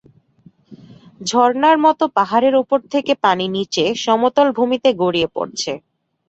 [1.21, 5.71] ঝরনার মতো পাহাড়ের ওপর থেকে পানি নিচে সমতল ভূমিতে গড়িয়ে পড়ছে।